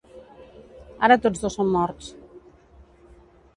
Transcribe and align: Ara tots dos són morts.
Ara 1.09 1.17
tots 1.27 1.45
dos 1.45 1.59
són 1.59 1.71
morts. 1.77 2.11